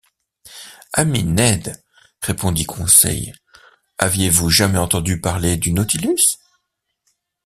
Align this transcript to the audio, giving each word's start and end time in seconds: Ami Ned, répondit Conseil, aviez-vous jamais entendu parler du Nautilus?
Ami 0.93 1.23
Ned, 1.23 1.79
répondit 2.23 2.63
Conseil, 2.65 3.35
aviez-vous 3.99 4.49
jamais 4.49 4.79
entendu 4.79 5.21
parler 5.21 5.57
du 5.57 5.73
Nautilus? 5.73 6.39